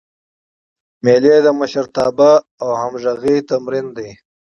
مېلې 1.03 1.35
د 1.45 1.47
مشرتابه 1.59 2.31
او 2.61 2.69
همږغۍ 2.81 3.37
تمرین 3.49 3.87
دئ. 3.97 4.11